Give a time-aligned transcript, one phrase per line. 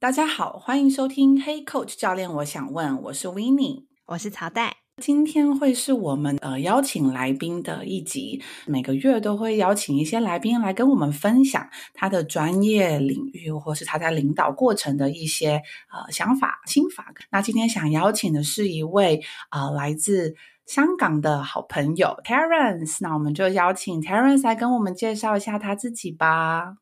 [0.00, 4.78] 大家好，欢迎收听 Hey Coach 教练，我想问，我是 Winnie，我是曹代。
[4.96, 15.60] 今天会是我们呃邀请来宾的一集，每个月都会邀请一些来宾来跟我们分享他的专业领域，或是他在领导过程的一些
[15.92, 17.12] 呃想法、心法。
[17.30, 26.76] 那今天想邀请的是一位呃来自香港的好朋友 Terence，那我们就邀请 Terence 来跟我们介绍一下他自己吧。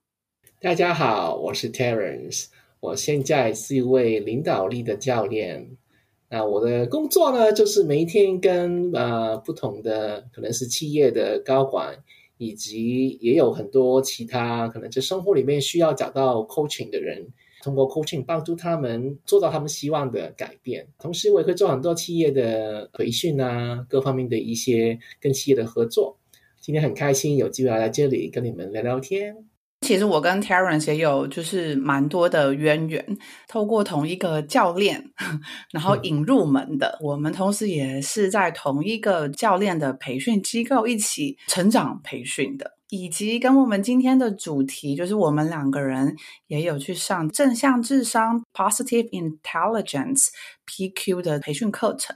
[0.61, 2.47] 大家好，我是 Terence。
[2.81, 5.77] 我现在是一位领导力的教练，
[6.29, 11.99] 那我的工作呢，就是每一天跟呃不同的可能是企业的高管，
[12.37, 17.27] 以及也有很多其他可能在生活里面需要找到 coaching 的人，
[17.63, 20.87] 通过 coaching 帮助他们做到他们希望的改变。
[20.99, 26.17] 同时，我也会做很多企业的培训啊，各方面的一些跟企业的合作。
[26.61, 29.49] 今天很开心有机会来这里跟你们聊聊天。
[29.89, 33.03] 其实我跟 Terence 也有就是蛮多的渊源，
[33.49, 35.03] 透过同一个教练，
[35.73, 36.99] 然后引入门的。
[37.01, 42.75] 嗯、我们同时也是在同一个教练的培训机构一起成长培训的。
[42.91, 46.17] 以及跟我们今天的主题，就是我们两个人
[46.47, 50.29] 也有去上正向智商 （Positive Intelligence,
[50.69, 52.15] PQ） 的培训课程，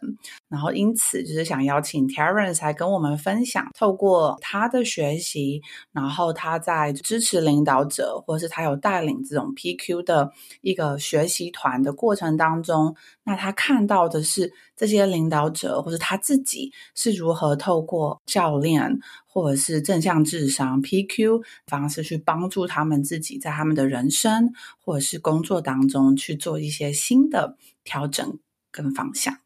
[0.48, 12.94] 然后因此就是想邀请 Terence 来跟我们分享，透过他的学习，然后他在支持领导者，或是他有带领这种 PQ 的一个学习团的过程当中，
[13.24, 19.00] 那他看到的是这些领导者，或是他自己是如何透过教练。
[19.34, 28.38] 或者是正向智商 PQ 方式去帮助他们自己在他们的人生或者是工作当中去做一些新的调整
[28.72, 29.38] 跟方向。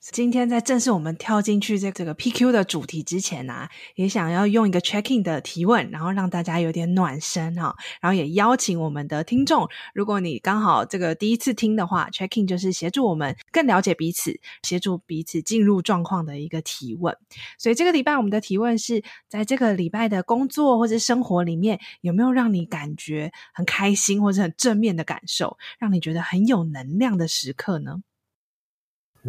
[0.00, 17.14] 今天在正式我们跳进去这这个 PQ 的主题之前呢、也想要用一个 checking 的提问，然后让大家有点暖身哈，然后也邀请我们的听众，如果你刚好这个第一次听的话，checking 就是协助我们更了解彼此，协助彼此进入状况的一个提问。
[17.58, 27.96] 所以这个礼拜我们的提问是在这个礼拜的工作或者生活里面，有没有让你感觉很开心或者很正面的感受，让你觉得很有能量的时刻呢？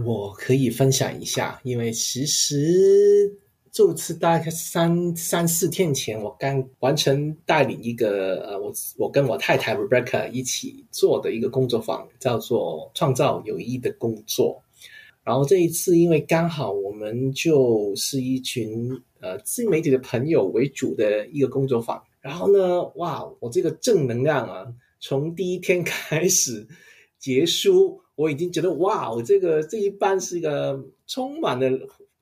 [0.06, 3.32] 我可以分享一下，因为其实
[3.72, 14.62] 这次大概三三四天前，我刚完成带领一个呃，我我跟我太太 Rebecca 一起做的一个工作坊，叫做“创造有意义的工作”。
[15.24, 18.90] 然后这一次，因为刚好我们就是一群
[19.20, 24.66] 呃自媒体的朋友为主的一个工作坊，然后呢，哇，我这个正能量啊，
[25.00, 26.68] 从第一天开始
[27.20, 28.02] 结束。
[28.16, 31.70] 我已经觉得哇，我这个这一班是一个充满了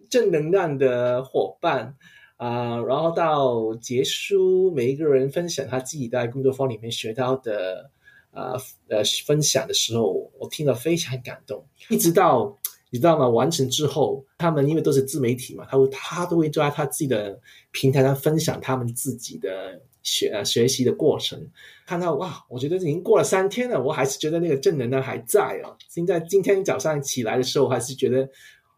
[0.10, 1.96] 正能量的伙伴
[2.36, 7.90] 啊、然后到结束，每一个人分享他自己在工作坊里面学到的
[8.30, 8.52] 啊
[8.90, 11.66] 呃，呃分享的时候，我听了非常感动。
[11.90, 12.56] 一直到
[12.92, 13.28] 你知道吗？
[13.28, 17.40] 完成之后，他们因为都是自媒体嘛，他会他都会在他自己的
[17.72, 19.82] 平台上分享他们自己的。
[20.08, 21.38] 学学习的过程，
[21.86, 25.76] 看到哇，我觉得已经过了三天了，我还是觉得那个正能量还在哦。
[25.90, 28.30] 现在今天早上起来的时候，还是觉得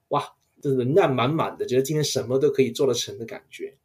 [0.08, 0.26] 哇，
[0.60, 3.76] 这能量满满的，觉得今天什么都可以做得成的感觉。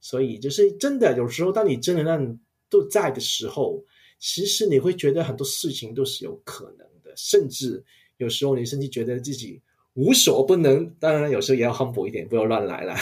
[0.00, 2.38] 所以就是真的，有时候当你正能量
[2.70, 3.84] 都在的时候，
[4.18, 7.84] 其实你会觉得很多事情都是有可能的，甚至
[8.16, 9.60] 有时候你甚至觉得自己
[9.92, 10.88] 无所不能。
[10.98, 12.96] 当然，有时候也要 humble 一点，不要乱来了。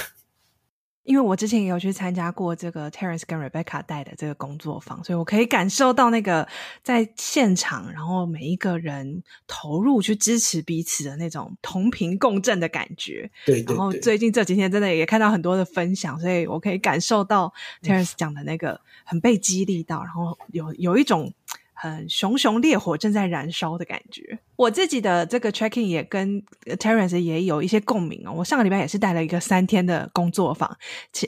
[1.06, 6.46] 因为我之前也有去参加过这个 Terence 跟 Rebecca 带的这个工作坊，所以我可以感受到那个
[6.82, 13.30] 在现场，然后每一个人投入去支持彼此的那种同频共振的感觉。
[13.46, 13.76] 对，对，对。
[13.76, 17.52] 然后最近这几天真的也看到很多的分享，所以我可以感受到
[17.82, 21.32] Terence 讲的那个很被激励到，然后有有一种。
[21.90, 24.38] 很熊熊烈火正在燃烧的感觉。
[24.56, 26.42] 我自己的这个 check-in 也跟
[26.78, 28.32] Terence 也有一些共鸣哦。
[28.32, 30.76] 我上个礼拜也是带了一个三天的工作坊，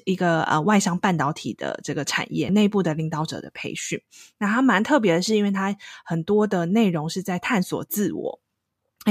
[0.05, 4.01] 一个呃外商半导体的这个产业内部的领导者的培训。
[4.39, 8.41] 那它蛮特别的是，因为它很多的内容是在探索自我。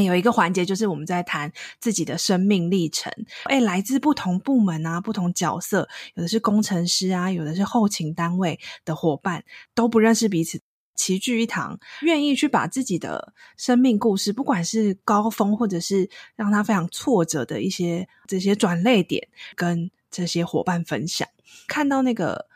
[0.04, 3.12] 有一个环节就是我们在谈自己的生命历程。
[3.46, 10.62] 诶，来自不同部门啊，不同角色，有的是工程师啊，有的是后勤单位的伙伴，都不认识彼此。
[10.98, 21.26] 齐聚一堂，愿意去把自己的生命故事，不管是高峰或者是让他非常挫折的一些这些转泪点，跟这些伙伴分享，
[21.70, 22.48] 看到那个。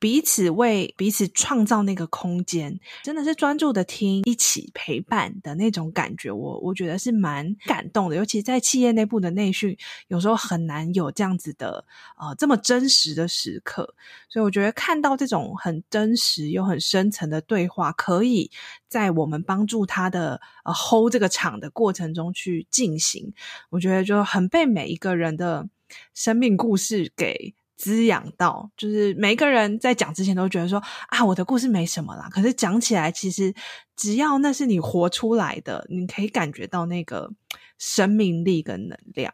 [0.00, 8.16] 彼此为彼此创造那个空间，真的是专注的听，一起陪伴的那种感觉，我我觉得是蛮感动的。
[8.16, 9.76] 尤其在企业内部的内训，
[10.08, 11.84] 有时候很难有这样子的
[12.18, 13.94] 呃这么真实的时刻，
[14.28, 18.50] 所以我觉得看到这种很真实又很深层的对话，可以
[18.88, 23.32] 在我们帮助他的呃 hold 这个场的过程中去进行，
[23.70, 25.68] 我觉得就很被每一个人的
[26.14, 27.54] 生命故事给。
[27.78, 32.28] 滋养到，就是每一个人在讲之前都觉得说啊，我的故事没什么啦。
[32.30, 33.54] 可是讲起来，其实
[33.96, 37.30] 只要那是你活出来的，你可以感觉到那个
[37.78, 39.32] 生命力跟能量。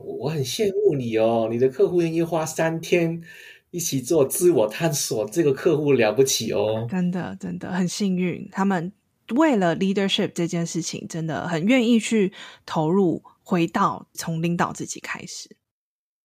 [0.00, 3.22] 我很羡慕你哦，你的客户愿意花三天
[3.70, 6.84] 一起做自我探索，这个客户了不起哦。
[6.90, 8.92] 真的，真的很幸运，他们
[9.36, 12.32] 为了 leadership 这件事情，真的很愿意去
[12.66, 15.48] 投入，回到从领导自己开始。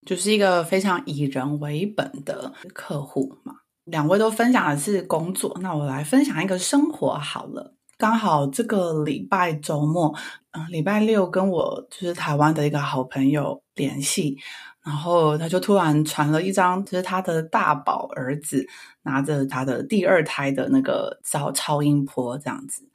[0.05, 3.53] 就是一个非常以人为本的客户嘛。
[3.85, 7.73] 两位都分享的是工作，那我来分享一个生活好了。
[7.97, 10.15] 刚好这个礼拜周末，
[10.51, 14.38] 嗯，礼拜六跟我就是台湾的一个好朋友联系，
[14.85, 18.65] 然后他就突然传了一张，就是他的大宝儿子
[19.03, 22.89] 拿着他的第二胎的那个超超音波这样子。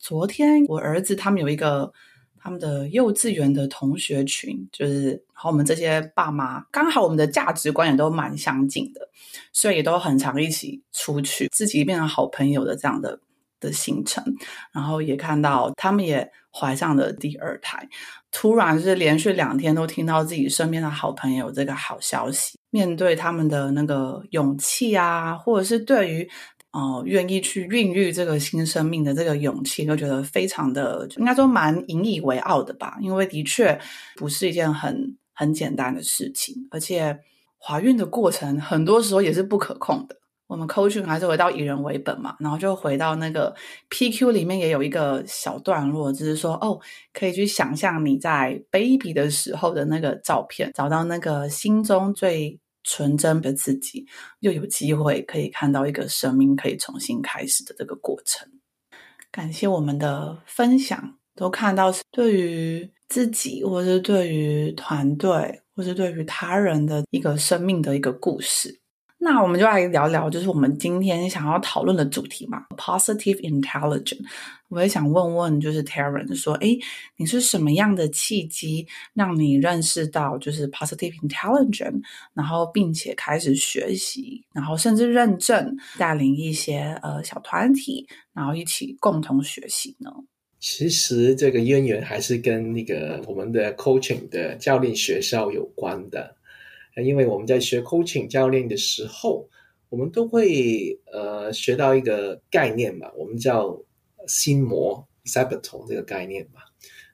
[0.00, 1.92] 昨天我儿子他们有一个。
[2.42, 9.08] 他们的幼稚园的同学群，就是和我们这些爸妈，刚好我们的价值观也都蛮相近的，
[9.52, 13.20] 所以也都很常一起出去，自己变成好朋友的这样的
[13.60, 14.24] 的行程。
[14.72, 17.88] 然后也看到他们也怀上了第二胎，
[18.32, 26.28] 突然是连续两天都听到自己身边的好朋友这个好消息，面对他们的那个勇气啊，或者是对于。
[26.72, 32.96] 哦、呃，愿意去孕育这个新生命的这个勇气，都觉得非常的，应该说蛮引以为傲的吧。
[33.00, 33.78] 因为的确
[34.16, 37.18] 不是一件很很简单的事情，而且
[37.58, 40.16] 怀孕的过程很多时候也是不可控的。
[40.46, 43.54] 我们 coaching 还是回到以人为本嘛，然后就回到那个
[43.90, 46.80] PQ 里面也有一个小段落，就是说哦，
[47.12, 52.58] 可以去想象你在 baby 的时候的那个照片，找到那个心中最。
[52.84, 54.06] 纯真的自己，
[54.40, 58.48] 又有机会可以看到一个生命可以重新开始的这个过程。
[59.30, 68.81] 感谢我们的分享，都看到是对于自己，或是对于团队，或是对于他人的一个生命的一个故事。
[69.24, 74.18] 那我们就来聊聊，就是我们今天想要讨论的主题嘛，Positive Intelligence。
[74.68, 76.76] 我也想问问，就是 Taryn 说，诶，
[77.16, 78.84] 你是什么样的契机
[79.14, 82.02] 让你认识到就是 Positive Intelligence，
[82.34, 90.10] 然后并且开始学习，然后甚至认证，带领一些呃小团体，然后一起共同学习呢？
[90.58, 96.34] 其实这个渊源还是跟那个我们的 Coaching 的教练学校有关的。
[96.96, 99.48] 因为我们在学 coaching 教练的时候，
[99.88, 103.80] 我们都会呃学到一个概念嘛，我们叫
[104.26, 106.60] 心魔 saboteur 这个概念嘛。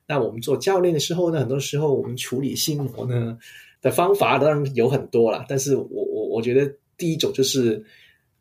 [0.07, 3.39] 那我们做教练的时候呢，很多时候我们处理心魔呢
[3.81, 7.85] 的方法当然有很多啦，但是我我我觉得第一种就是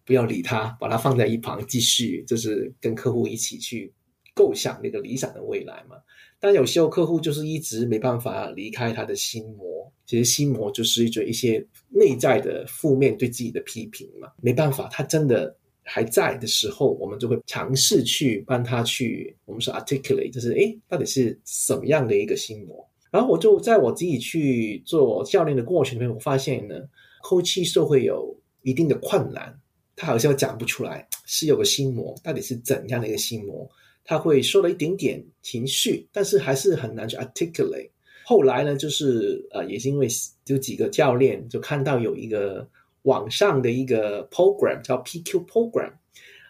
[0.06, 3.92] 不要理他，把它放在一旁，继续就是跟客户一起去
[4.38, 5.98] 构想那个理想的未来嘛。
[6.39, 9.92] 但有时候客户就是一直没办法离开他的心魔。
[10.06, 22.90] 其实心魔就是一种一些内在的负面对自己的批评嘛，没办法，他真的还在的时候，我们就会尝试去帮他去，我们说 articulate，就是诶，到底是什么样的一个心魔？
[23.12, 26.76] 然后我就在我自己去做教练的过程里面，我发现呢
[27.21, 29.54] ，coach 是会有一定的困难，
[29.94, 33.69] 他好像讲不出来是有个心魔，到底是怎样的一个心魔？
[34.07, 37.90] 他会说了一点点情绪，但是还是很难去 articulate。
[38.26, 40.07] 后来呢，就是呃，也是因为
[40.45, 42.68] 有几个教练就看到有一个
[43.04, 45.92] 网上的一个 program 叫 PQ program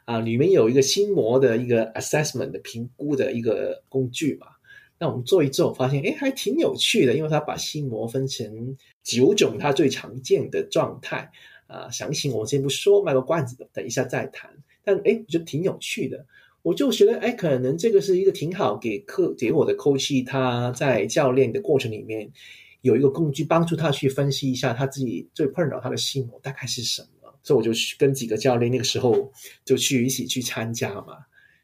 [0.05, 4.47] 啊，里面有一个心魔的一个 assessment 的评估的一个工具嘛。
[4.99, 11.31] 那我们做一做，发现诶还挺有趣的，因为他把心魔分成九种他最常见的状态
[11.67, 11.89] 啊。
[11.89, 14.51] 详情我先不说，卖个关子，等一下再谈。
[14.83, 16.25] 但诶我觉得挺有趣的。
[16.67, 22.29] 我就觉得，哎，可能这个是一个挺好给客给我的 coach，他在教练的过程里面
[22.81, 27.33] 有一个工具，帮助他去分析一下他自己最困扰他的心魔大概是什么。
[27.41, 29.31] 所以我就去跟几个教练那个时候
[29.63, 31.19] 就去一起去参加嘛。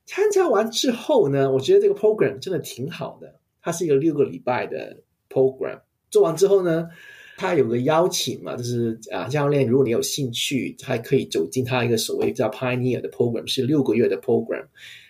[0.06, 5.82] 参加完之后呢，我觉得这个 program 真的挺好的，它是一个六个礼拜的 program。
[6.10, 6.88] 做完之后呢，
[7.44, 14.66] 他有个邀请嘛，就是啊，教练，如果你有兴趣，还可以走进他一个所谓叫 Pioneer 的 program，是六个月的 program，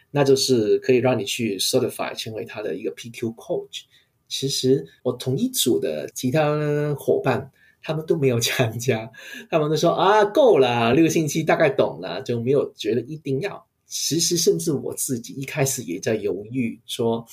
[0.10, 3.82] 那就是可以让你去 certify 成为他的一个 PQ coach。
[4.28, 7.52] 其实我同一组的其他伙伴，
[7.84, 9.12] 他们都没有参加，
[9.52, 13.64] 他们都说啊，够了，六个星期大概懂了，就没有觉得一定要。
[13.86, 17.24] 其实甚至我自己一开始也在犹豫说。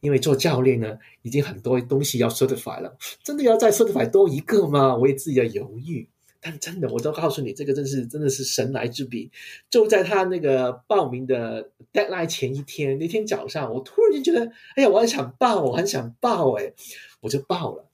[0.00, 4.96] 因为做教练呢，已经很多东西要 certify 了，真的要再 certify 多一个吗？
[4.96, 6.08] 我也自己在犹豫。
[6.42, 9.30] 但真的，我都告诉你，这个真是真的是神来之笔。
[9.68, 16.72] 就在他那个报名的 deadline 前一天，那天早上，我突然间觉得，哎呀，我很想报，我很想报，哎，
[17.20, 17.84] 我就报了。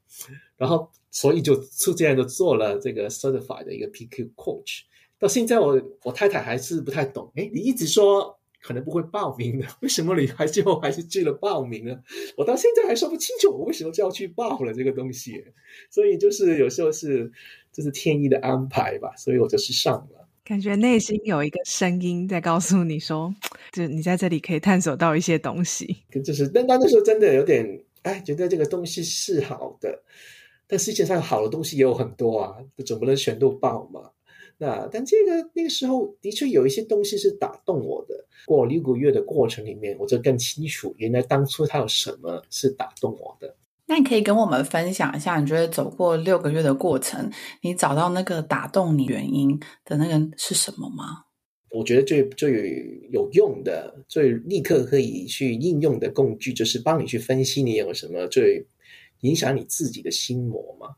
[0.57, 4.83] 然后，所以就就这样就做了这个 certify 的一个 PQ coach。
[5.19, 7.33] 到现在我，我我太太还是不太懂。
[7.35, 8.39] 哎，你一直说。
[8.63, 11.97] 可能不会报名的，为什么你还最后还是去了报名呢？
[12.37, 15.45] 我到现在还说不清楚，我为什么就要去报了这个东西。
[15.91, 17.31] 所以就是有时候是
[17.73, 20.29] 这是天意的安排吧，所以我就是上了。
[20.45, 23.35] 感觉内心有一个声音在告诉你说，
[23.73, 25.97] 就你在这里可以探索到一些东西。
[26.25, 30.03] 就是，但那时候真的有点哎，觉得这个东西是好的，
[30.69, 34.11] 但世界上好的东西也有很多啊，总不能全都报嘛。
[34.59, 38.25] 那但这个那个时候的确有一些东西是打动我的。
[38.47, 43.57] 过六个月的过程里面，我就更清楚原来当初他有什么是打动我的。
[43.87, 47.31] 那你可以跟我们分享一下，你觉得走过六个月的过程，
[47.63, 51.25] 你找到那个打动你原因的那个是什么吗？
[51.71, 58.65] 我觉得最最有用的、最立刻可以去应用的工具，就是帮你去分析你有什么最
[59.21, 60.89] 影响你自己的心魔嘛。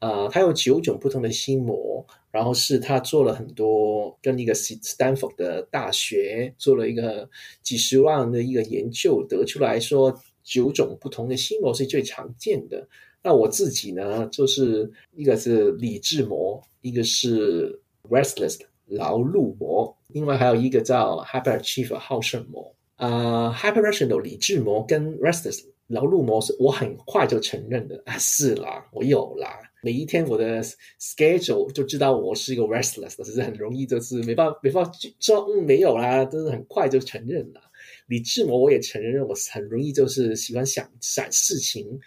[0.00, 2.04] 啊、呃，它有九种不同的心魔。
[2.32, 7.28] 然后是他做了很多跟一个斯坦福的大学做了一个
[7.60, 12.86] 几十万的一个研究，得出来说九种不同的心魔是最常见的。
[13.20, 22.72] 那我自己呢，就是一个是理智魔，一个是 restless 劳碌魔，另外还有一个叫 hyperachiever 好胜魔。
[22.94, 23.08] 啊、
[23.48, 29.58] 呃、hyper-rational 理智魔跟 restless 劳碌魔是我很快就承认的啊，是啦，我有啦。
[29.82, 30.62] 每一天我的
[31.00, 37.60] schedule 就知道我是一个 restless，只是很容易就是没办法没办法说嗯没有啦，真的很快就承认了。
[38.06, 42.00] 理智魔我也承认我很容易就是喜欢想想事情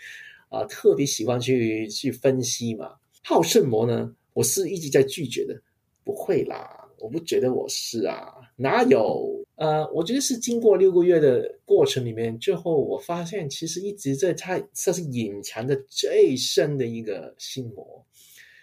[0.49, 2.93] 啊、特别喜欢去去分析嘛。
[3.23, 5.59] 好胜魔呢，我是一直在拒绝的，
[6.03, 9.42] 不会啦，我不觉得我是啊，哪有？
[9.55, 18.05] 呃，我觉得是经过六个月的过程里面，最后我发现其实一直在它，它是隐藏的最深的一个心魔。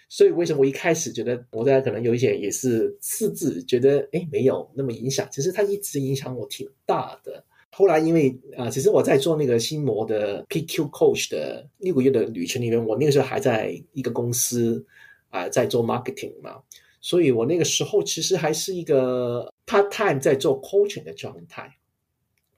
[0.08, 7.44] 所以为什么我一开始觉得我大家可能有一些也是私自觉得哎没有那么影响，其实它一直影响我挺大的。
[7.70, 14.84] 后来因为啊、其实我在做那个心魔的 PQ Coach 的六个月的旅程里面，我那个时候还在一个公司
[15.28, 16.56] 啊、在做 marketing 嘛。
[17.00, 21.76] 所以我那个时候其实还是一个 part time 在做 coaching 的状态。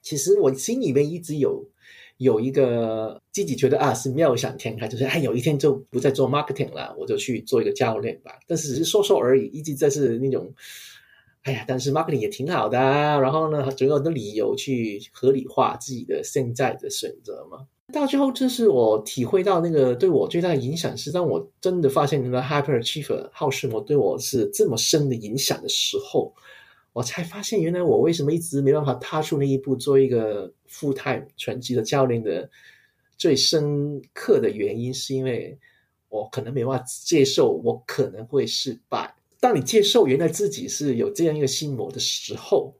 [0.00, 1.68] 其实我心里面一直有
[2.16, 8.38] 有一个自己觉得啊是妙想天开，就是哎有一天就不再做 marketing 了，我就去做一个教练吧。
[8.46, 10.52] 但是只是说说而已，一直在是那种
[11.42, 13.18] 哎呀，但是 marketing 也挺好的啊。
[13.18, 17.66] 然后呢，总有的理由去合理化自己的现在的选择嘛。
[17.92, 26.34] 到最后，这是我体会到那个对我最大的影响是，当我真的发现那个 hyperachiever 好胜魔对我是这么深的影响的时候，
[26.92, 32.48] 我才发现原来我为什么一直没办法踏出那一步，做一个 full time 全职的教练的
[33.16, 35.58] 最深刻的原因，是因为
[36.08, 39.14] 我可能没办法接受我可能会失败。
[39.40, 42.74] 当你接受原来自己是有这样一个心魔的时候。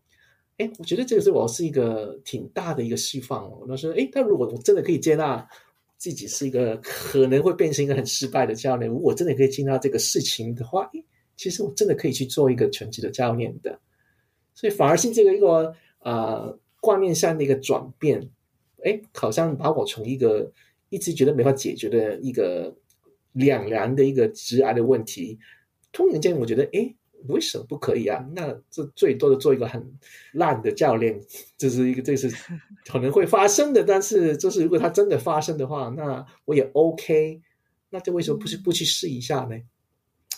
[0.59, 3.64] 哎，我觉得这个是我是一个挺大的一个释放哦。
[3.66, 5.45] 那说，哎，但如果我真的可以接纳
[5.97, 11.02] 自己是一个可能会变成一个很失败的教练，如果真的可以接纳这个事情的话，哎，
[11.38, 13.76] 其实我真的可以去做一个全职的教练的。
[14.54, 18.28] 所以反而是这个一个呃观念上的一个转变，
[18.85, 20.52] 哎，好像把我从一个
[20.88, 22.76] 一直觉得没法解决的一个
[23.32, 25.38] 两难的一个直癌的问题，
[25.92, 26.94] 突然间我觉得，哎。
[27.28, 28.28] 为什么不可以啊？
[28.35, 29.97] 那这最多的做一个很
[30.32, 31.23] 烂的教练，
[31.56, 32.28] 这是一个这是
[32.85, 33.85] 可能会发生的。
[33.85, 37.40] 但是，就是如果它真的发生的话，那我也 OK。
[37.90, 39.56] 那这为什么不去不去试一下呢？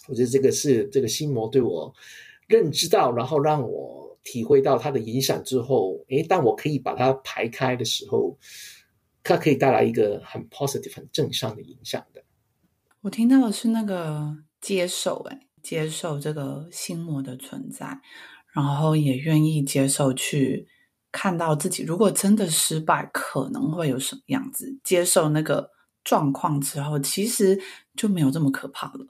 [0.09, 1.91] 我觉得这个是这个心魔对我
[2.49, 8.37] 认知到，然后让我体会到它的影响之后，诶，当我可以把它排开的时候，
[9.23, 12.25] 它可以带来一个很 positive、很正向的影响的。
[13.03, 15.39] 我听到的是那个接受，诶。
[15.65, 17.99] 接受这个心魔的存在，
[18.53, 20.69] 然后也愿意接受去
[21.11, 24.79] 看到自己，如果真的失败，可能会有什么样子？
[24.85, 25.71] 接受那个
[26.05, 27.59] 状况之后，其实
[27.97, 29.07] 就没有这么可怕了。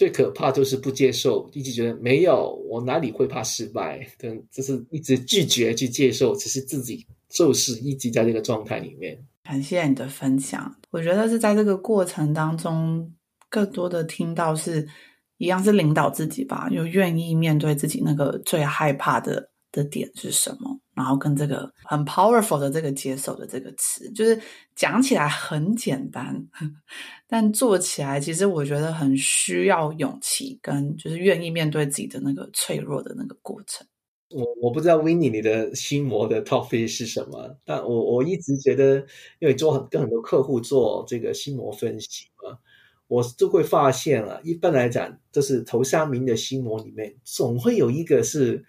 [0.00, 4.00] 最可怕就是不接受，一直觉得没有，我哪里会怕失败？
[4.16, 9.22] 等就是一直拒绝去接受，只是自己就是一直在这个状态里面。
[9.44, 13.12] 感谢你的分享，我觉得是在这个过程当中，
[13.50, 14.88] 更多的听到是
[15.36, 20.80] 一样是领导自己吧，又愿意面对自己那个最害怕的的点是什么。
[21.00, 24.38] 然后跟这个很 powerful 的这个接受的这个词，就是
[24.76, 26.46] 讲起来很简单，
[27.26, 33.86] 但做起来其实我觉得很需要勇气，跟就是愿意面对自己的那个脆弱的那个过程。
[34.28, 38.98] 我我不知道 Winnie 你的心魔的 topic 是什么，但我我一直觉得，
[39.38, 42.58] 因为做很跟很多客户做这个心魔分析嘛，
[43.08, 48.66] 我就会发现啊，一般来讲，就是头三名的心魔里面，总会有一个是。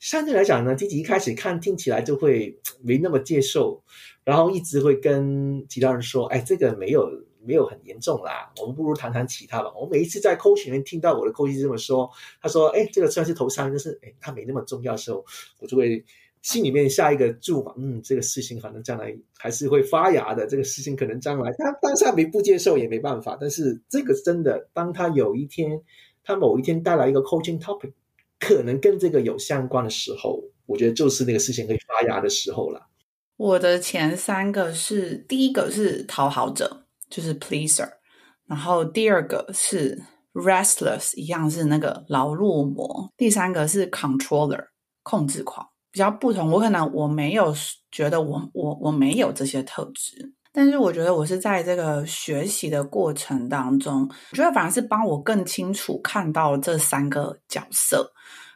[0.00, 3.82] 相对来讲呢，自己一开始看听起来就会没那么接受，
[4.24, 7.06] 然后一直会跟其他人说：“哎，这个没有
[7.44, 15.22] 没有很严重啦，我们不如谈谈其他吧。”我每一次在 coach 里面听到我的 coach 这么说，他说：“哎，这个虽然是头三，但是哎，他没那么重要的时候，
[15.58, 16.02] 我就会
[16.40, 25.78] 心里面下一个注嘛，嗯，这个事情可能将来还是会发芽的，这个事情可能将来他当下没不接受也没办法，但是这个真的，当他有一天，
[26.24, 27.92] 他某一天带来一个 coaching topic。”
[28.40, 32.88] 可能跟这个有相关的时候，我觉得就是那个事情可以发芽的时候了。
[33.36, 37.88] 我的前三个是，第一个是讨好者，就是 pleaser，
[38.46, 40.02] 然后第二个是
[40.34, 44.66] restless，一样是那个劳碌魔，第三个是 controller，
[45.02, 46.50] 控制狂，比较不同。
[46.50, 47.54] 我可能我没有
[47.90, 50.34] 觉得我我我没有这些特质。
[50.52, 58.12] 但是我觉得我是在这个学习的过程当中，我觉得反而是帮我更清楚看到这三个角色，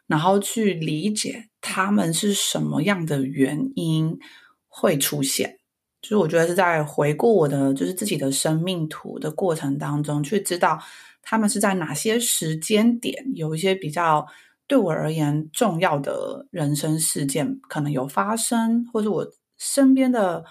[0.09, 4.19] 然后去理解他们是什么样的原因
[4.67, 5.59] 会出现。
[6.03, 10.77] 就是我觉得是在回顾我的就是自己的生命图的过程当中，去知道
[11.23, 14.27] 他们是在哪些时间点有一些比较
[14.67, 19.25] 对我而言重要的人生事件可能有发生，或者我
[19.57, 20.45] 身边的。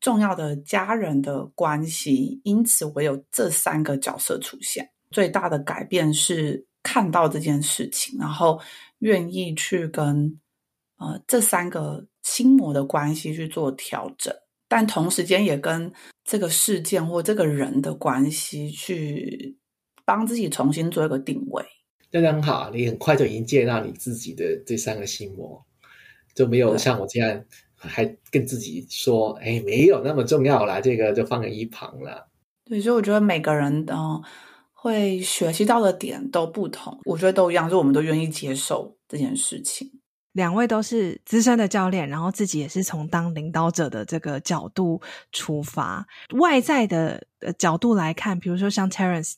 [0.00, 4.88] 重要的家人的关系，因此我有这三个角色出现。
[5.10, 8.60] 最大的改变是看到这件事情，然后
[8.98, 10.38] 愿意去跟
[10.98, 14.34] 呃这三个心魔的关系去做调整，
[14.68, 15.90] 但同时间也跟
[16.24, 19.56] 这个事件或这个人的关系去
[20.04, 21.64] 帮自己重新做一个定位。
[22.10, 25.64] 这样很好，你很快就已经接纳你自己的这三个心魔，
[26.34, 27.44] 就没有像我这样。
[27.78, 32.28] 还跟自己说：“哎，没有那么重要啦，这个就放在一旁了。”
[32.66, 33.96] 对，所以我觉得每个人的
[34.72, 39.90] 会学习到的点都不同，我觉得都一样，就我们都愿意接受这件事情。
[40.32, 45.00] 两位都是资深的教练，然后自己也是从当领导者的这个角度
[45.32, 46.06] 出发，
[46.38, 47.26] 外在的
[47.58, 49.32] 角度来看，比如说像 Terence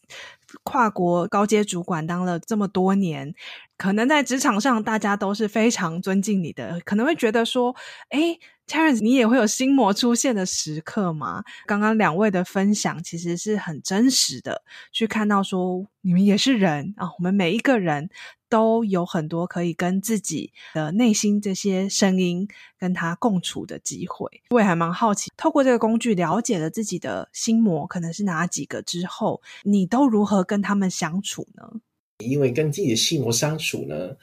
[0.62, 3.34] 跨国高阶主管当了这么多年。
[3.76, 7.74] 可能在职场上，大家都是非常尊敬你的，可能会觉得说
[8.10, 18.10] ：“诶，Terence，你也会有心魔出现的时刻吗？”刚刚两位的分享其实是很真实的，去看到说你们也是人啊，我们每一个人
[18.50, 22.46] 都有很多可以跟自己的内心这些声音
[22.78, 24.28] 跟他共处的机会。
[24.50, 31.80] 我也还蛮好奇，透过这个工具了解了自己的心魔可能是哪几个之后，你都如何跟他们相处呢？
[32.18, 34.14] 因为跟自己的心魔相处呢，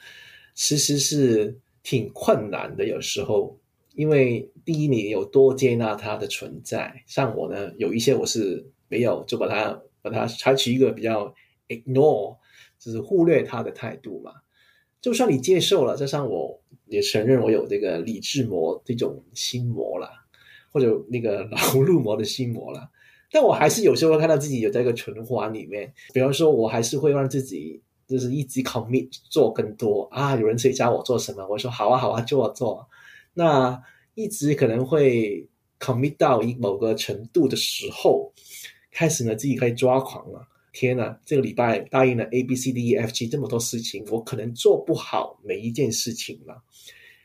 [0.54, 2.86] 其实是挺困难的。
[2.86, 3.58] 有时候，
[3.94, 7.02] 因为第一，你有多接纳它的存在。
[7.06, 11.34] 像我呢，有一些我是没有，就把它把它采取一个比较
[11.68, 12.36] ignore，
[12.78, 14.32] 就是忽略他的态度嘛。
[15.00, 20.10] 就算你接受了，就像我也承认我有这个理智魔这种心魔啦，
[20.72, 22.90] 或者那个 劳碌魔的心魔啦，
[23.30, 25.92] 但我还是有时候会看到自己有在一个循环里面。
[26.12, 27.82] 比方说，我还是会让自己。
[28.08, 30.34] 就是一直 commit 做更多啊！
[30.34, 32.88] 有人谁教我做什么，我说好啊好啊，就我做。
[33.34, 33.78] 那
[34.14, 35.46] 一直可能会
[35.78, 38.32] commit 到一某个程度的时候，
[38.90, 40.48] 开始呢自己可以抓狂了。
[40.78, 46.62] 天呐，这个礼拜答应了 A B C D E F G 这么多事情，我可能做不好每一件事情了。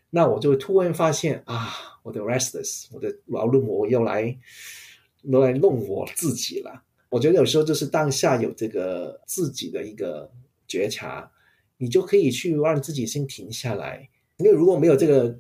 [0.09, 1.69] 那我就突然发现啊，
[2.01, 4.35] 我的 restless，我的劳碌魔又来
[5.21, 6.81] 又来弄我自己了。
[7.09, 10.31] 我觉得有时候就是当下有这个自己的一个。
[10.65, 11.29] 觉察，
[11.77, 14.09] 你就可以去让自己先停下来。
[14.37, 15.37] 因为如果没有这个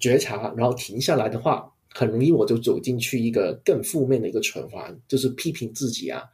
[0.00, 6.24] 觉察，然后停下来的话，很容易我就走进去一个更负面的一个循环，就是批评自己啊，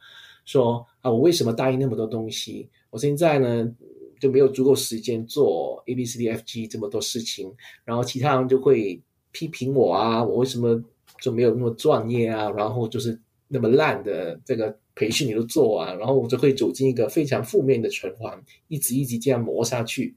[0.49, 2.67] 说啊，我为什么答应那么多东西？
[2.89, 3.71] 我现在呢
[4.19, 7.53] 就没有足够时间做 A B C D F G 这么多事情，
[7.85, 8.99] 然后其他人就会
[9.31, 10.83] 批评我啊，我为什么
[11.21, 12.49] 就没有那么专业啊？
[12.49, 20.15] 然后就是那么烂的这个培训你都做完，然后我就会走进一个非常负面的循环，一直一直这样磨下去。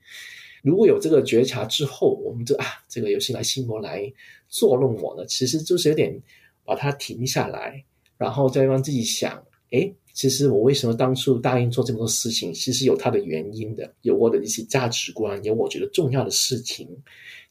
[0.63, 4.11] 如果有这个觉察之后，我们就啊，这个有新来心魔来
[4.49, 6.19] 作弄我呢，其实就是有点
[6.65, 7.85] 把它停下来，
[8.17, 16.89] 然后再让自己想，诶，其实我为什么当初答应做这么多事情，其实有它的原因的，有我的一些价值观，有我觉得重要的事情，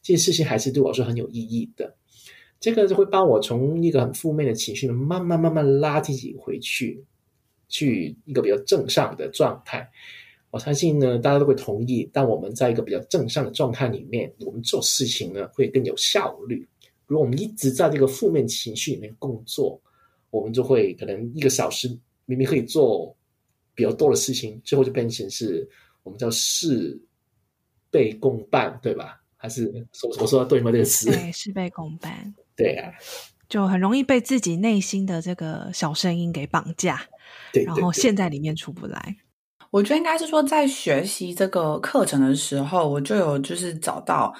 [0.02, 1.94] 这些事情还是对我是很有意义的。
[2.60, 7.04] 这个就会帮我从一个很负面的情绪，慢慢慢慢拉自己回去，
[7.68, 9.90] 去一个比较正向的状态。
[10.52, 12.08] 我相信呢，大家都会同意。
[12.12, 16.68] 当我们在一个比较正向的状态里面，我们做事情呢会更有效率。
[17.06, 19.80] 如果我们一直在这个负面情绪里面工作，
[20.30, 21.98] 我们就会可能一个小时
[22.32, 23.14] 明明可以做
[23.74, 25.68] 比较多的事情，最后就变成是
[26.02, 26.98] 我们叫事
[27.90, 29.20] 倍功半，对吧？
[29.36, 29.70] 还是
[30.02, 30.72] 我我说的对吗？
[30.72, 32.34] 这个词对，事倍功半。
[32.56, 32.90] 对啊，
[33.48, 37.02] 就很容易被自己内心的这个小声音给绑架，
[37.52, 39.16] 对，然后陷在里面出不来。
[39.70, 44.34] 我觉得应该是说，在学习这个课程的时候，我就有就是找到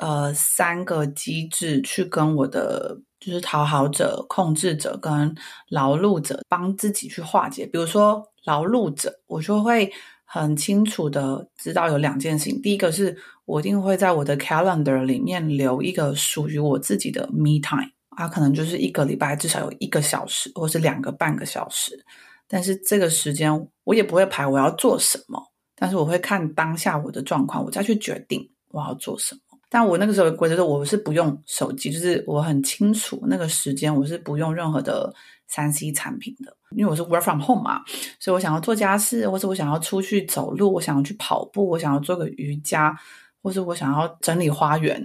[0.00, 5.32] 呃三个机制去跟我的就是讨好者、控制者跟
[5.68, 7.64] 劳碌者帮自己去化解。
[7.66, 9.92] 比如说劳碌者，我就会
[10.24, 13.16] 很清楚的知道有两件事情，第一个是。
[13.46, 22.04] 我一定会在我的 calendar 里面留一个属于我自己的 me time，啊，可能就是一个礼拜至少有一个小时，或是两个半个小时。
[22.46, 25.42] 但是这个时间我也不会排我要做什么，
[25.74, 29.49] 但是我会看当下我的状况，我再去决定我要做什么。
[29.70, 35.10] 但我那个时候的规则是，我是不用手机，就是我很清楚那个时间我是不用任何的
[35.46, 37.80] 三 C 产品的，因为我是 work from home 嘛，
[38.18, 42.94] 所以我想要做家事，或者我想要出去走路，我想要去跑步，我想要做个瑜伽。
[43.42, 45.02] 或是我想要整理花园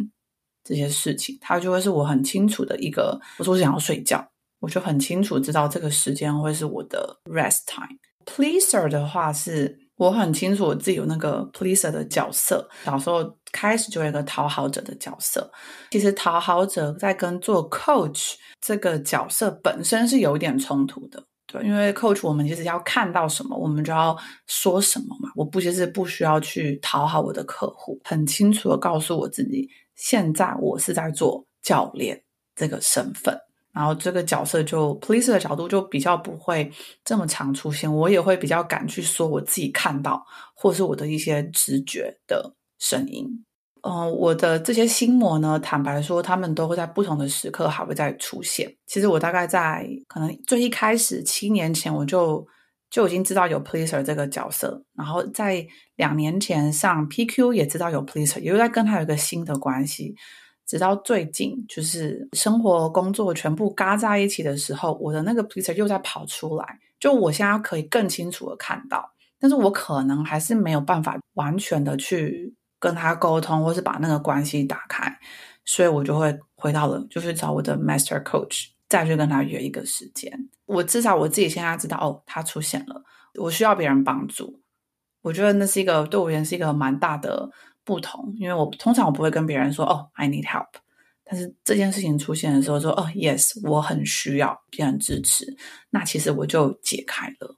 [0.61, 3.17] 这些事情，它就会是我很清楚的一个。
[3.37, 4.27] 我说我想要睡觉，
[4.59, 7.97] 我就很清楚知道这个时间会是我的 rest time。
[8.25, 13.23] Pleaser 的话是我很清楚我自己有那个 pleaser 的角色，小时候
[13.55, 15.49] 开始就有一个讨好者的角色。
[15.91, 21.23] 其实讨好者在跟做 coach 这个角色本身是有一点冲突的。
[21.47, 25.29] 对，因为 coach 我们其实要看到什么，我们就要说什么嘛。
[25.35, 32.21] 我不其实不需要去讨好我的客户，很清楚的告诉我自己，现在我是在做教练
[32.55, 33.37] 这个身份，
[33.71, 36.69] 然后这个角色就 please 的角度就比较不会
[37.05, 43.44] 这么常出现，我也会比较敢去说我自己看到或是我的一些直觉的声音。
[43.87, 48.75] 嗯、我的这些心魔呢，坦白说，他们都会在不同的时刻还会再出现。
[48.87, 52.43] 其实我大概在可能最一开始七年前，我就
[52.89, 55.63] 就已经知道有 pleaser 这个角色，然后在
[55.97, 60.15] 两年前上 PQ 也知道有 pleaser，也又在跟他有一个新的关系。
[60.65, 66.65] 直到最近，就是生活工作全部嘎在一起的时候，我的那个 pleaser 又在跑出来。
[66.99, 69.07] 就我现在可以更清楚的看到，
[69.39, 72.51] 但是我可能还是没有办法完全的去。
[72.85, 75.11] 跟他沟通，或是把那个关系打开，
[75.65, 80.31] 所以我就会回到了，就是找我的 master coach，再去跟他约一个时间。
[80.67, 83.03] 我至少我自己现在知道，哦，他出现了，
[83.39, 84.61] 我需要别人帮助。
[85.23, 87.49] 我觉得那是一个对我而言是一个蛮大的
[87.83, 90.67] 不同，因为我通常我不会跟别人说，哦，I need help。
[91.23, 95.57] 但是这件事情出现的时候，说，哦，Yes，我很需要别人支持，
[95.89, 97.57] 那其实我就解开了。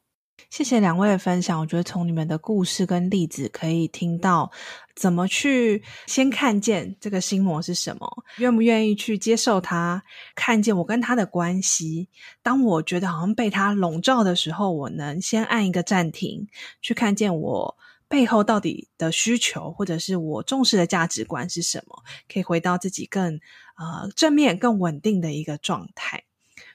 [0.50, 4.50] 谢谢两位的分享，我觉得从你们的故事跟例子可以听到，
[4.98, 10.02] 怎么去先看见这个心魔是什么，愿不愿意去接受它，
[10.34, 12.10] 看见我跟他的关系。
[12.42, 16.48] 当我觉得好像被他笼罩的时候，我能先按一个暂停，
[16.82, 23.40] 去看见我背后到底的需求，或者是我重视的价值观是什么，可以回到自己更
[23.78, 26.24] 呃正面、更稳定的一个状态。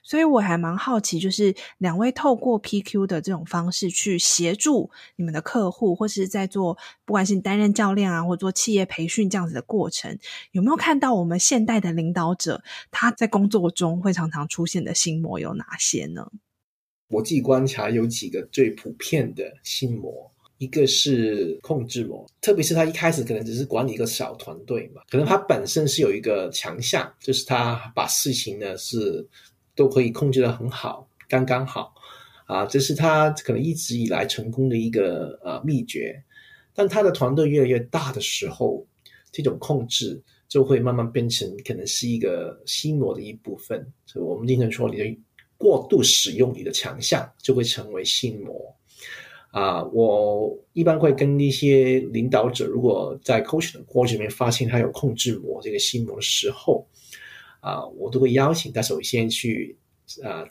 [0.04, 10.18] 所以我还蛮好奇，就是两位透过 PQ 的这种方式去协助你们的客户，或是在做不管是你担任教练啊，或做企业培训这样子的过程，
[10.50, 16.28] 有没有看到我们现代的领导者他在工作中会常常出现的心魔有哪些呢？
[17.08, 29.28] 我自己观察有几个最普遍的心魔，一个是控制魔，特别是他一开始可能只是管理一个小团队嘛，可能他本身是有一个强项，就是他把事情呢是。
[29.74, 31.94] 都可以控制得很好，刚刚好，
[32.46, 36.22] 啊，这是他可能一直以来成功的一个呃秘诀。
[36.74, 38.86] 但他的团队越来越大的时候，
[39.30, 43.86] 这种控制就会慢慢变成可能是一个心魔的一部分。
[44.06, 45.18] 所以我们经常说，你的
[45.58, 48.74] 过度使用你的强项，就会成为心魔。
[49.50, 56.86] 啊，我一般会跟一些领导者，如果在 coaching 的过程里面发现他有控制魔这个心魔的时候，
[57.62, 59.78] 啊，我都会邀请他首先去
[60.22, 60.44] 啊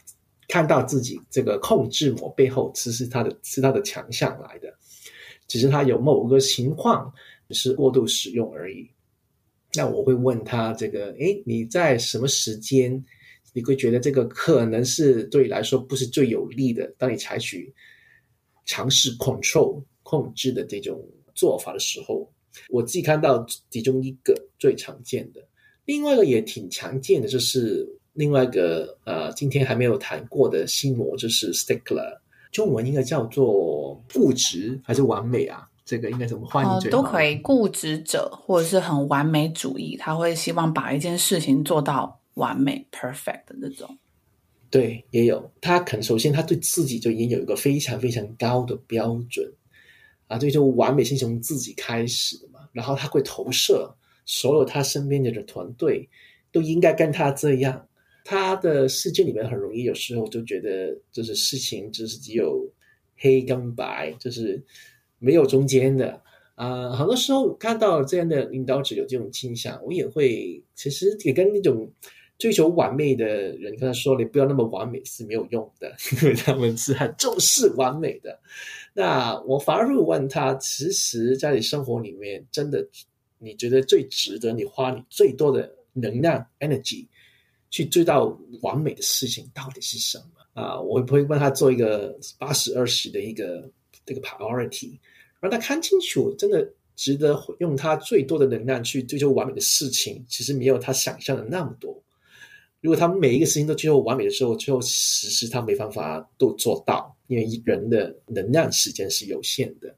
[0.47, 4.73] 看到自己这个控制膜背后，其实是他的是他的强项来的，
[5.45, 7.13] 只是他有某个情况
[7.49, 8.89] 只是过度使用而已。
[9.73, 13.03] 那我会问他这个，诶，你在什么时间
[13.53, 16.93] 你会觉得这个可能是对你来说不是最有利的？
[16.97, 17.73] 当你采取
[18.65, 22.31] 尝试 control 控制的这种做法的时候，
[22.69, 25.45] 我自己看到其中一个最常见的，
[25.91, 32.17] 另外一个也挺常见的，就是另外一个呃，今天还没有谈过的心魔，就是 stickler，
[32.49, 35.67] 中文应该叫做固执还是完美啊？
[35.83, 43.97] 这个应该怎么换都可以，固执者或者是很完美主义，他会希望把一件事情做到完美 perfect 的那种。
[44.69, 49.45] 对，也有他可能首先他对自己就已经有一个非常非常高的标准
[50.27, 52.61] 啊，对，就完美是从自己开始的嘛。
[52.71, 53.93] 然后他会投射
[54.25, 56.07] 所有他身边的人团队
[56.51, 57.87] 都应该跟他这样。
[58.23, 62.71] 他的世界里面很容易有时候就觉得就是事情就是只有
[63.17, 64.63] 黑跟白，就是。
[65.23, 66.19] 没有中间的
[66.55, 71.91] 啊、很多时候看到这样的领导者有这种倾向，我也会其实也跟那种
[72.39, 78.39] 追求完美的人跟他说：“你不要那么完美是没有用的， 因为他们是很重视完美的。”
[78.93, 82.83] 那我反而会问他：“其实，在你生活里面，真的
[83.41, 87.07] 你觉得最值得你花你最多的能量 （energy）
[87.69, 93.67] 去做到完美的事情到底是什么？”啊，我会不会帮他做一个八十二十的一个
[94.05, 94.99] 这个 priority？
[95.39, 101.99] 让他看清楚，真的值得用他最多的能量去追求完美的事情，其实没有他想象的那么多。
[102.81, 109.95] 如果他每一个事情都追求完美的时候，最后实施他没办法都做到，因为人的能量时间是有限的。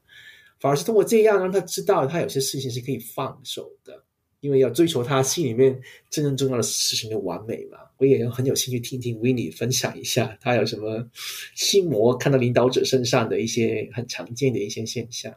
[0.64, 4.02] 反而是通过这样让他知道，他有些事情是可以放手的，
[4.40, 7.76] 因为要追求他心里面真正重要的事情的完美嘛。
[7.98, 11.06] 我也很有兴趣听听 Winnie 分享一下，他有什么
[11.54, 15.34] 心魔看到领导者身上的一些很常见的一些现象。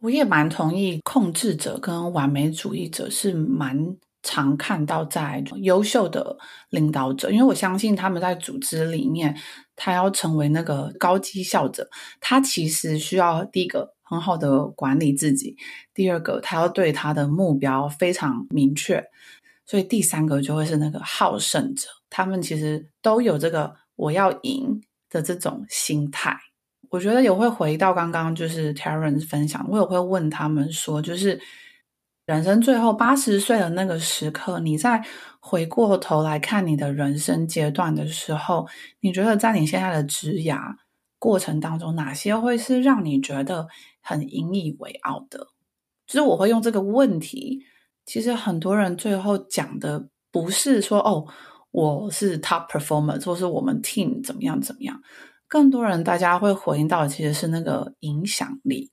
[0.00, 6.36] 我也蛮同意，控制者跟完美主义者是蛮常看到在优秀的
[6.70, 9.32] 领导者，因为我相信他们在组织里面，
[9.76, 15.56] 他要成为那个高绩效者，他其实需要第一个很好的管理自己，
[15.92, 19.04] 第二个他要对他的目标非常明确。
[19.66, 26.38] 所以第三个就会是那个好胜者，他们其实都有这个我要赢的这种心态。
[26.88, 31.40] 我觉得也会回到刚刚就是 Terence 分享，我也会问他们说，就是
[32.26, 35.04] 人生最后八十岁的那个时刻，你再
[35.40, 38.68] 回过头来看你的人生阶段的时候，
[39.00, 40.76] 你觉得在你现在的职涯
[41.18, 43.66] 过程当中，哪些会是让你觉得
[44.06, 45.48] 很引以为傲的？
[46.06, 47.60] 就是我会用这个问题。
[48.06, 51.26] 其实很多人最后讲的不是说哦，
[51.72, 55.02] 我是 top performer，或是我们 team 怎么样怎么样。
[55.48, 58.92] 更多人大家会回应到的其实是那个影响力。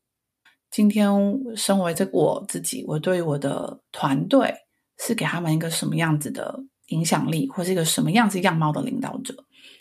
[0.71, 1.11] 今天
[1.55, 4.51] 身为这我自己，我对我的团队
[4.97, 9.35] 是给他们一个什么样子的影响力，或是一个什么样子样貌的领导者，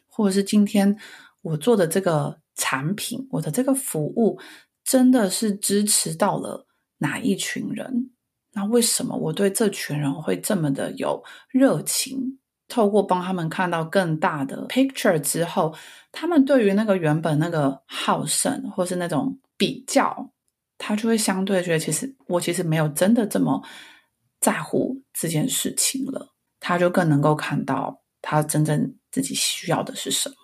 [0.09, 0.95] 或者是今天
[1.40, 4.38] 我做的这个产品，我的这个服务，
[4.85, 6.66] 真的是支持到了
[6.99, 8.11] 哪一群人？
[8.53, 12.38] 那为什么我对这群人会这么的有热情？
[12.68, 15.75] 透过帮他们看到更大的 picture 之后，
[16.11, 20.31] 他们对于那个原本那个好胜或是那种比较，
[20.79, 23.62] 他就会相对觉得，其实我其实没有真的这么
[24.40, 26.29] 在乎这件事情了。
[26.61, 30.37] 他就更能够看到他真正自己需要的是什么。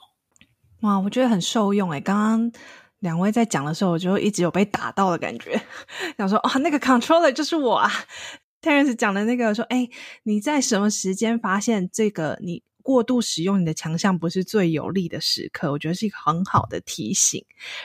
[0.81, 2.53] 哇，我觉得很受用诶，刚刚。
[3.01, 5.61] 两位在讲的时候，我就一直有被打到的感觉，
[6.19, 7.91] 想说啊，那个 controller 就是我啊。
[8.61, 9.89] Terence 讲的那个说，哎，
[10.25, 15.71] 你在什么时间发现这个你过度使用你的强项不是最有利的时刻？
[15.71, 17.45] 我觉得是一个很好的提醒。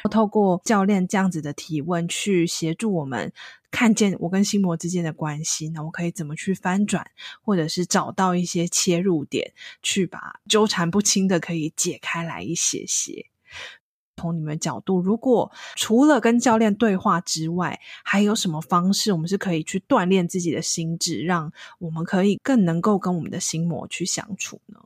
[0.09, 3.31] 透过教练这样子的提问，去协助我们
[3.69, 7.05] 看见我跟心魔之间的关系，那我可以怎么去翻转，
[7.43, 13.27] 或者是找到一些切入点，去把纠缠不清的可以解开来一些些。
[14.17, 24.79] 从你们角度，如果除了跟教练对话之外，还有什么方式我们是可以去锻炼自己的心智，让我们可以更能够跟我们的心魔去相处呢？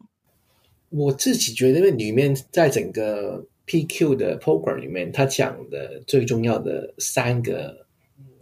[0.89, 7.85] 我自己觉得，里面在整个 PQ 的 program 里面，他讲的最重要的三个，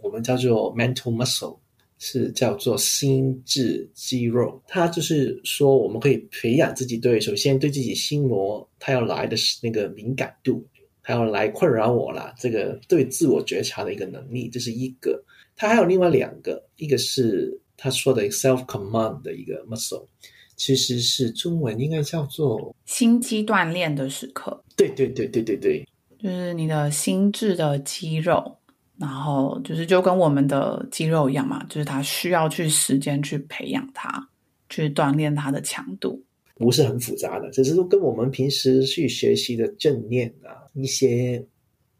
[0.00, 1.58] 我们叫做 mental muscle。
[1.98, 10.62] 是叫做心智肌肉，它就是说我们可以培养自己对，首先对自己心魔，它要来的是那个敏感度，
[11.06, 15.22] 它要来困扰我啦，这个对自我觉察的一个能力，这是一个。
[15.54, 20.08] 他还有另外两个，一个是他说的 self command 的一个 muscle，
[20.56, 24.60] 其实是中文应该叫做心肌锻炼的时刻。
[24.74, 25.86] 对对对对对对，
[26.18, 28.58] 就是你的心智的肌肉，
[28.98, 34.28] 然后就是就跟我们的肌肉一样嘛，就是它需要去时间去培养它，
[34.68, 36.20] 去锻炼它的强度。
[36.58, 41.44] 不是很复杂的，只是说跟我们平时去学习的正念啊，一些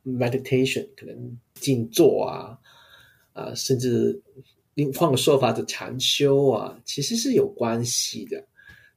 [0.03, 2.59] meditation 可能静坐啊，
[3.35, 4.19] 啊，甚至
[4.73, 8.43] 另换个说法的禅修啊，其实是有关系的。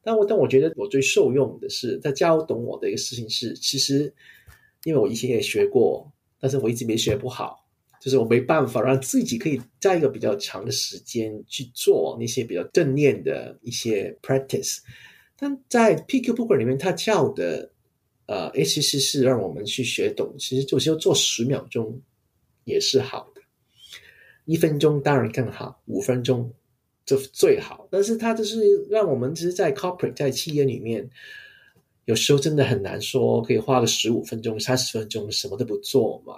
[0.01, 4.13] 但我但我觉得我最受用的是，在教懂我的一个事情是，其实
[4.85, 7.67] 因为我以前也学过，但是我一直没学不好，
[7.99, 14.77] 就是我没办法让自己可以在一个比较长的时间去做那些比较正念的一些 practice。
[15.39, 17.71] 但在 PQ Program 里面，他叫的，
[18.25, 22.01] 呃，其实是让我们去学懂，其实就是要做十秒钟
[22.65, 23.41] 也是好的，
[24.43, 26.51] 一分钟当然更好，五分钟
[27.05, 27.87] 就最好。
[27.89, 31.09] 但是它就是让我们其实，在 corporate 在企业里面，
[32.03, 36.33] 有时候真的很难说可以花个十五分钟、三十分钟什么都不做嘛。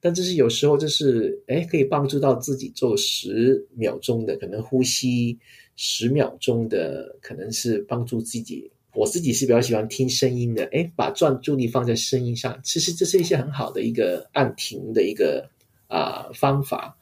[0.00, 5.38] 但就是有时候就是，哎，可以帮助到自己做十秒钟的可能呼吸。
[5.82, 15.48] 十秒钟的可能是帮助自己，我自己是比较喜欢听声音的，诶，把专注力放在声音上，其实这是一些很好的一个按停的一个
[15.88, 16.94] 啊、方法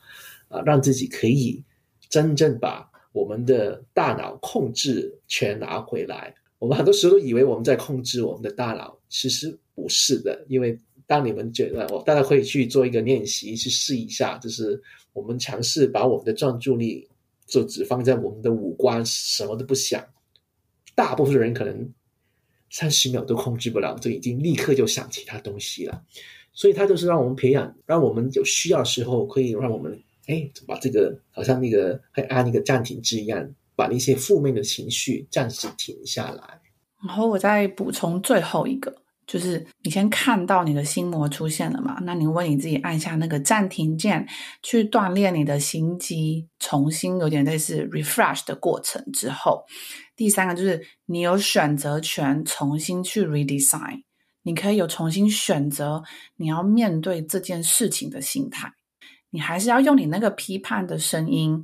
[0.47, 1.61] 啊、让自己可以
[2.09, 6.33] 真正把我们的大脑控制权拿回来。
[6.61, 14.81] 我们很多时候都以为我们在控制我们的大脑，其实不是的，因为当你们觉得，我大家可以去做一个练习，去试一下，就是
[15.13, 17.09] 我们尝试把我们的专注力。
[17.49, 20.05] 就只放在我们的五官，什么都不想。
[20.95, 21.93] 大部分人可能
[22.71, 26.05] 三十秒都控制不了，就已经立刻就想其他东西了。
[26.53, 36.61] 所以，他就是让我们培养，让我们有需要的时候，可以让我们哎，把这个好像那个会按那个暂停键一样，把那些负面的情绪暂时停下来。
[37.07, 39.03] 然后，我再补充最后一个。
[39.29, 41.99] 就是你先看到你的心魔出现了嘛？
[42.05, 44.27] 那你为你自己按下那个暂停键，
[44.63, 49.67] 去锻炼你的心肌，重新有点类似 refresh 的过程之后，
[50.17, 54.05] 第三个就是你有选择权，重新去 redesign，
[54.45, 56.03] 你可以有重新选择
[56.37, 58.73] 你要面对这件事情的心态，
[59.29, 61.63] 你还是要用你那个批判的声音，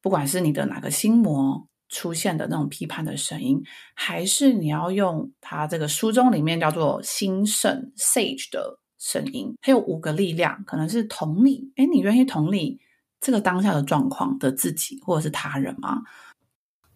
[0.00, 1.68] 不管是你的哪个心魔。
[1.92, 3.62] 出现的那种批判的声音，
[3.94, 11.70] 还是你要用他这个书中里面叫做心圣 Sage 的声音，它有五个力量，可能是同理。
[11.76, 12.80] 哎，你愿意同理
[13.20, 16.02] 这个当下的状况的自己或者是他人吗？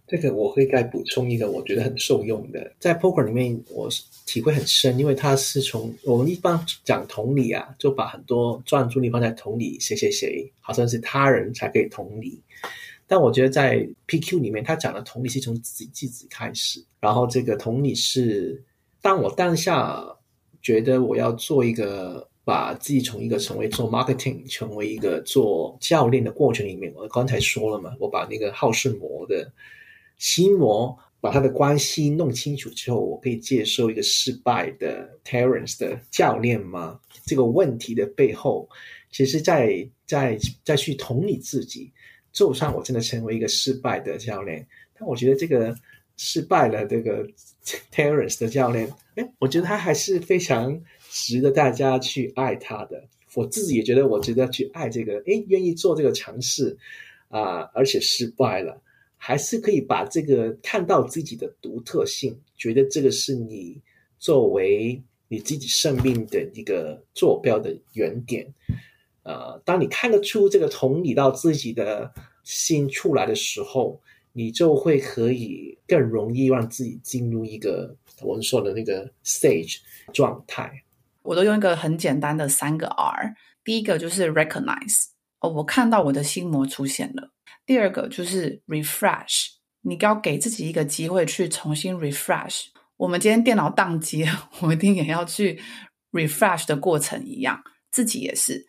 [0.08, 3.90] 这个我会再补充一个，我觉得很受用的，在 Program 里面我
[4.24, 12.40] 体会很深，因为它是从我们一般讲同理啊，就把很多专注力放在同理谁谁谁，好像是他人才可以同理。
[13.08, 18.64] 但我觉得在 PQ 里面，他讲的同理是从自己自己开始，然后这个同理是，
[19.00, 20.04] 当我当下
[20.60, 29.52] 觉得我要做一个，把自己从一个成为做 marketing，成为一个做教练的过程里面，我刚才说了嘛，我把那个好胜魔的
[30.18, 36.98] 心魔，把他的关系弄清楚之后，我可以接受一个失败的 Terence 的教练吗？
[37.24, 38.68] 这个问题的背后，
[39.12, 41.92] 其实在在再去同理自己。
[42.36, 45.74] 就算我真的成为一个失败的教练，但我觉得这个
[46.18, 47.26] 失败了这个
[47.90, 53.02] Terence 的教练，哎，我觉得他还是非常值得大家去爱他的。
[53.32, 56.76] 我自己也觉得我值得去爱这个，哎，愿意做这个尝试
[57.28, 58.82] 啊，而且失败了，
[59.16, 63.80] 还是可以把这个看到自己的独特性，觉得这个是你
[64.18, 68.46] 作为你自己生命的一个坐标的原点。
[69.26, 72.12] 呃，当你看得出这个同理到自己的
[72.44, 74.00] 心出来的时候，
[74.32, 79.78] 你就会可以更容易让自己进入一个我们说的那个 stage
[80.12, 80.70] 状态。
[81.22, 83.34] 我都用一个很简单的三个 R，
[83.64, 85.06] 第一个就是 recognize，
[85.40, 87.32] 哦，我看到我的心魔出现了。
[87.66, 89.48] 第二个就是 refresh，
[89.80, 92.66] 你要给自己一个机会去重新 refresh。
[92.96, 94.24] 我们今天电脑宕机，
[94.62, 95.60] 我一定也要去
[96.12, 97.60] refresh 的过程一样，
[97.90, 98.64] 自己也是。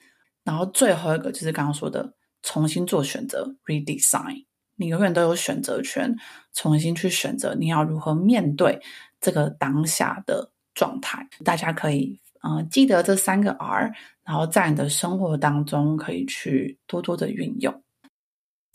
[0.47, 4.45] 然后最后一个就是刚刚说的，重新做选择，redesign。
[4.78, 6.15] 你永远都有选择权，
[6.53, 8.80] 重新去选择你要如何面对
[9.19, 11.28] 这个当下的状态。
[11.43, 13.91] 大家可以嗯、呃、记得这三个 R，
[14.24, 17.84] 然后在你的生活当中可以去多多的运用。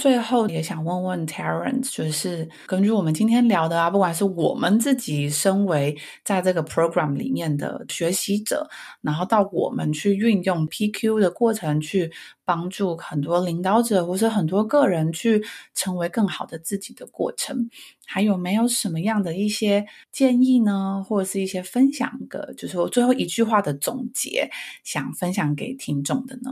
[0.03, 8.68] 最后也想问问 Terence，就是根据我们今天聊的啊，不管是我们自己身为在这个 program 里面的学习者，
[9.00, 12.11] 然后到我们去运用 PQ 的过程，去
[12.44, 15.40] 帮助很多领导者或是很多个人去
[15.72, 17.70] 成为更好的自己的过程，
[18.05, 21.05] 还有没有什么样的一些建议呢？
[21.09, 24.50] 或者是一些分享的，就是我最后一句话的总结，
[24.82, 26.50] 想分享给听众的呢？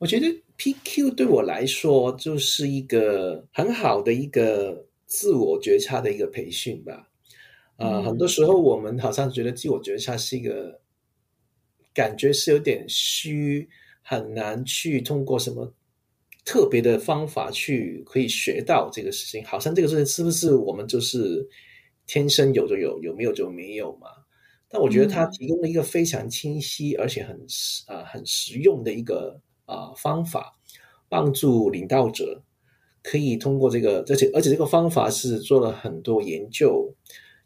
[0.00, 0.26] 我觉得
[0.56, 7.06] PQ 对我来说就是一个很好的一个自我觉察的一个培训吧。
[7.76, 10.80] 啊、呃，很多时候我们好像觉得自我觉察是一个
[11.92, 13.68] 感觉是有点虚，
[14.00, 15.70] 很难去通过什么
[16.46, 19.44] 特别的方法去可以学到这个事情。
[19.44, 21.46] 好像这个事情是不是我们就是
[22.06, 24.08] 天生有就有，有没有就没有嘛？
[24.66, 27.36] 但我觉得它提供了一个非常清晰而且很
[27.86, 29.38] 啊、呃、很实用的一个。
[29.70, 30.58] 啊，方法
[31.08, 32.42] 帮助领导者
[33.02, 36.92] 可以通过这个，而且而且这个方法是做了很多研究，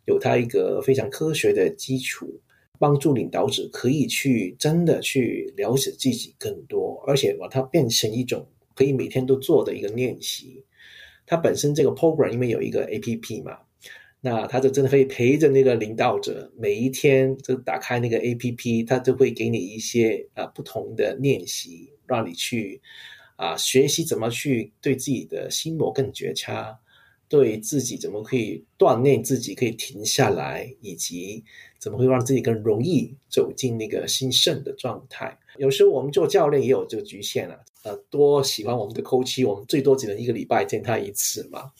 [0.07, 2.41] 有它一个非常科学的基础，
[2.79, 10.65] 帮助领导者可以去真的去了解自己更多，而且把它变成一种可以每天都做的一个练习。
[11.27, 13.59] 它本身这个 program 因为有一个 APP 嘛，
[14.21, 21.94] 那它就真的可以陪着那个领导者每一天就打开那个 APP，它就会给你一些啊不同的练习。
[22.07, 22.81] 让你去
[23.37, 26.79] 啊学习怎么去对自己的心魔更觉察，
[27.29, 31.45] 对自己怎么可以锻炼自己可以停下来，以及
[31.79, 35.37] 怎么会让自己更容易走进那个兴盛的状态。
[35.57, 41.71] 有时候我们做教练也有这个局限啊，呃，多喜欢我们的 coach，我们最多只能一个礼拜见他一次嘛，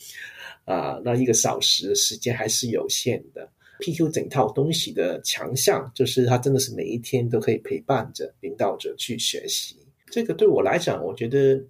[0.63, 3.49] 啊，那一个小时时间还是有限的。
[3.79, 9.84] PQ 整套东西的强项就是它真的是每一天都可以陪伴着领导者去学习。
[10.15, 11.61] 这个对我来讲，我觉得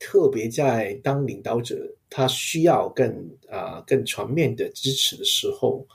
[0.00, 1.76] 特别在当领导者，
[2.08, 3.06] 他需要更
[3.50, 5.86] 啊、更全面的支持的时候，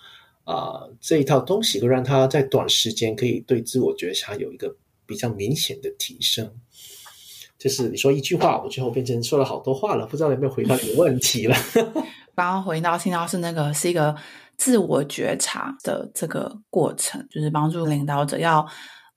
[0.43, 4.75] 啊、呃、这一套东西会让他在短时间可以对自我觉察有一个
[5.07, 6.53] 比较明显的提升。
[7.57, 11.55] 就是你说一句话，我最后变成说了好多话了，不知道有没有回答你的问题了。
[12.37, 14.15] 刚刚回到听到是那个是一个
[14.55, 18.67] 自我觉察的这个过程，就是帮助领导者要。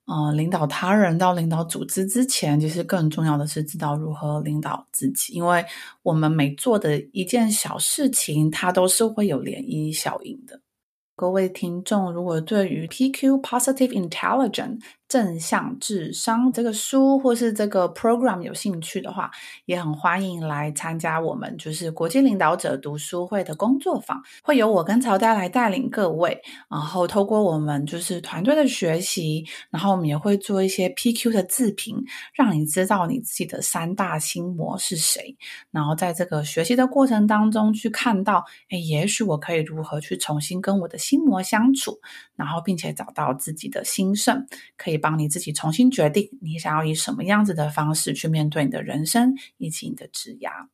[0.05, 5.65] 呃，领导他人到领导组织之前，其实更重要的是知道如何领导自己，因为
[6.03, 10.61] 我们每做的一件小事情，它都是会有涟漪效应的。
[11.15, 19.29] 各位听众，如果对于 PQ Positive Intelligence 正向智商这个书或是这个 program 有兴趣的话，
[19.65, 32.03] 也很欢迎来参加我们就是国际领导者读书会的工作坊，会由我跟曹代来带领各位，然后透过我们就是团队的学习，然后我们也会做一些 PQ 的自评，
[32.33, 35.37] 让你知道你自己的三大心魔是谁，
[35.69, 41.99] 然后在这个学习的过程当中去看到，哎，也许我可以如何去重新跟我的心魔相处，
[42.35, 44.94] 然后并且找到自己的心圣，可以。
[44.97, 50.67] 帮你自己重新决定，你想要以什么样子的方式去面对你的人生以及你的职涯。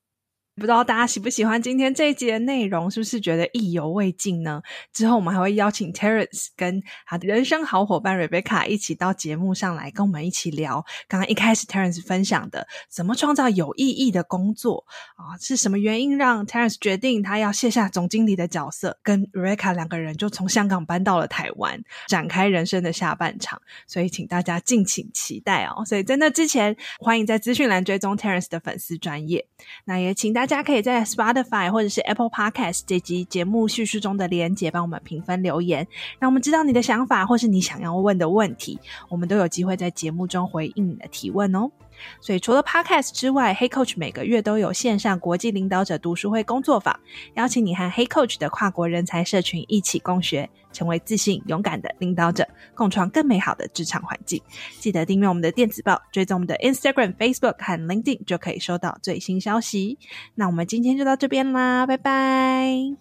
[0.56, 4.62] 不知道大家喜不喜欢今天这一集的内容，是不是觉得意犹未尽呢？
[4.94, 10.86] 之后我们还会邀请 Terence 跟他的人生好伙伴 Rebecca 一起到节目上来跟我们一起聊。
[11.08, 14.86] 刚刚一开始 Terence 分享的怎么创造有意义的工作
[15.16, 23.62] 啊，是什么原因让 Terence 决定他要卸下总经理的角色，跟 Rebecca 两个人就从香港搬到了台湾，展开人生的下半场。
[23.88, 25.86] 所以请大家敬请期待哦。
[25.86, 29.48] 所以在那之前，欢迎在资讯栏追踪 Terence 的粉丝专业。
[29.86, 30.62] 那也请大家家。
[30.62, 35.88] 大家可以在 Spotify 或者是 Apple Podcast 这集节目叙述中的连结帮我们评分留言，
[36.20, 38.78] 让我们知道你的想法或是你想要问的问题，
[39.08, 41.72] 我们都有机会在节目中回应你的提问哦。
[42.20, 47.00] 所以除了 Podcast 之外，Hey Coach 每个月都有线上国际领导者读书会工作坊，
[47.36, 54.42] 邀请你和 Hey Coach 的跨国人才社群一起共学，成为自信勇敢的领导者，共创更美好的职场环境。
[54.80, 59.98] 记得订阅我们的电子报，追踪我们的 Instagram、Facebook 和 LinkedIn，就可以收到最新消息。
[60.36, 62.96] 那我们今天就到这边啦，拜拜，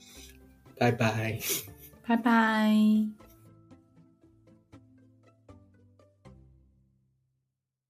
[0.78, 1.38] 拜拜，
[2.06, 3.19] 拜拜。